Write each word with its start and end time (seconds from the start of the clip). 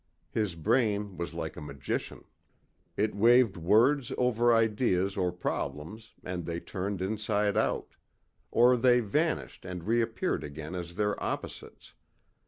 His 0.31 0.55
brain 0.55 1.15
was 1.15 1.35
like 1.35 1.55
a 1.55 1.61
magician. 1.61 2.23
It 2.97 3.13
waved 3.13 3.55
words 3.55 4.11
over 4.17 4.51
ideas 4.51 5.15
or 5.15 5.31
problems 5.31 6.13
and 6.23 6.43
they 6.43 6.59
turned 6.59 7.03
inside 7.03 7.55
out. 7.55 7.93
Or 8.49 8.75
they 8.77 8.99
vanished 9.01 9.63
and 9.63 9.83
reappeared 9.83 10.43
again 10.43 10.73
as 10.73 10.95
their 10.95 11.21
opposites. 11.21 11.93